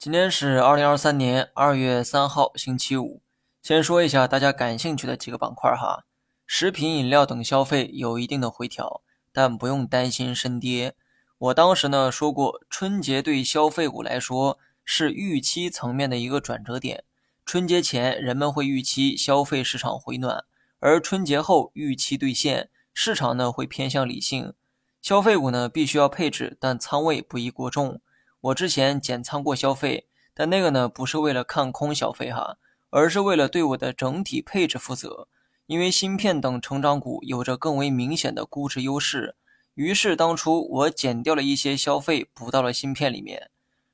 [0.00, 3.20] 今天是二零二三年二月三号，星期五。
[3.60, 6.04] 先说一下大家感兴趣的几个板块哈，
[6.46, 10.94] 食品饮料等消费有一定的回调，但不用担心深跌。
[11.38, 17.02] 我当时呢说过，春节对消费股来说是预期层面的一个转折点。
[17.44, 20.44] 春节前人们会预期消费市场回暖，
[20.78, 24.54] 而春节后预期兑现，市场呢会偏向理性。
[25.02, 28.00] 消费股呢必须要配置，但仓位不宜过重。
[28.40, 32.56] 我之前减仓过消费，但那个呢不是为了看空消费哈，
[32.90, 35.28] 而是为了对我的整体配置负责。
[35.66, 39.36] 因为芯片等成长股有着更为明显的估值优势，
[39.74, 43.50] 于是当初我减掉了一些消费，补到了芯片里面。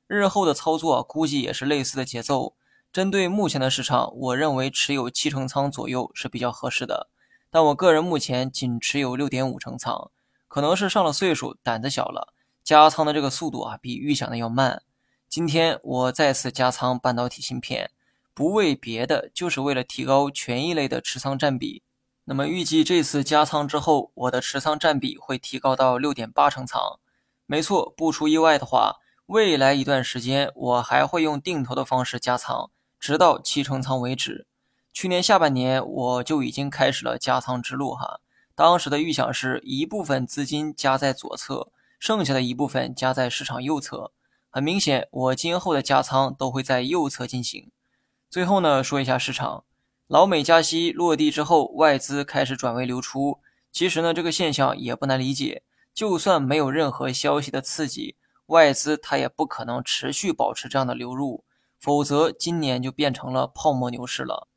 [0.07, 2.55] 日后的操作估计也是类似的节奏。
[2.93, 7.09] 针对目前的市场，我认为持有七成仓左右是比较合适的。
[7.49, 10.11] 但我个人目前仅持有六点五成仓，
[10.47, 12.33] 可能是上了岁数，胆子小了。
[12.65, 14.81] 加仓的这个速度啊，比预想的要慢。
[15.29, 17.91] 今天我再次加仓半导体芯片，
[18.33, 21.83] 不为别的，就是为了提高权益类的持仓占比。
[22.23, 26.99] 那么预计这次加仓之后，我的持仓占比会提高到六点八成仓。
[27.45, 28.95] 没错，不出意外的话，
[29.27, 34.47] 未来一段时间我还会用定投的方式加仓，直到七成仓为止。
[34.91, 38.21] 去年下半年我就已经开始了加仓之路哈，
[38.55, 41.67] 当时的预想是一部分资金加在左侧。
[42.05, 44.11] 剩下的一部分加在市场右侧，
[44.51, 47.71] 很明显，我今后的加仓都会在右侧进行。
[48.29, 49.63] 最后呢，说一下市场，
[50.05, 53.39] 老美加息落地之后，外资开始转为流出。
[53.71, 55.63] 其实呢，这个现象也不难理解，
[55.95, 61.43] 就算没有任何消息的刺激，外资它也不可能持续保持这样的流入，
[61.79, 64.47] 否则今年就变成了泡沫牛市了。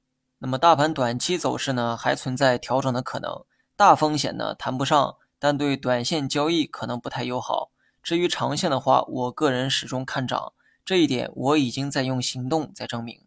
[0.40, 5.16] 那么大盘短期走势呢，还存在调整的可能，大风险呢谈不上。
[5.38, 7.70] 但对短线交易可能不太友好。
[8.02, 10.52] 至于长线的话我个人始终看涨
[10.84, 13.20] 这一点我已经在用行动在证明。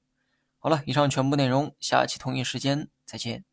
[0.57, 3.43] 好了以上全部内容下期同一时间再见。